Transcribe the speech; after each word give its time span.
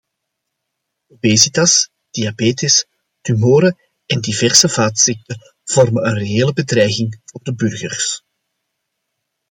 Obesitas, 1.15 1.75
diabetes, 2.19 2.77
tumoren 3.29 3.77
en 4.15 4.19
diverse 4.21 4.67
vaatziekten 4.69 5.37
vormen 5.65 6.05
een 6.07 6.13
reële 6.17 6.53
bedreiging 6.53 7.21
voor 7.25 7.43
de 7.43 7.55
burgers. 7.55 8.23